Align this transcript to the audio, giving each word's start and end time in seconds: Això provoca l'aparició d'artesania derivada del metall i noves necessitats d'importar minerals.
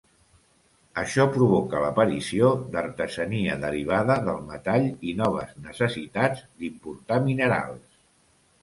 Això 1.01 1.25
provoca 1.35 1.81
l'aparició 1.83 2.49
d'artesania 2.77 3.59
derivada 3.67 4.17
del 4.31 4.41
metall 4.49 4.89
i 5.11 5.15
noves 5.23 5.55
necessitats 5.69 6.45
d'importar 6.65 7.23
minerals. 7.31 7.91